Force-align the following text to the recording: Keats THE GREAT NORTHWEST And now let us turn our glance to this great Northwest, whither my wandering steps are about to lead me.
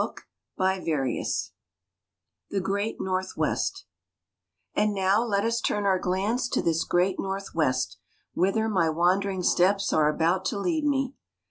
Keats 0.59 1.51
THE 2.49 2.59
GREAT 2.59 2.99
NORTHWEST 2.99 3.85
And 4.73 4.95
now 4.95 5.23
let 5.23 5.45
us 5.45 5.61
turn 5.61 5.85
our 5.85 5.99
glance 5.99 6.49
to 6.49 6.63
this 6.63 6.83
great 6.85 7.19
Northwest, 7.19 7.97
whither 8.33 8.67
my 8.67 8.89
wandering 8.89 9.43
steps 9.43 9.93
are 9.93 10.09
about 10.09 10.43
to 10.45 10.57
lead 10.57 10.85
me. 10.85 11.13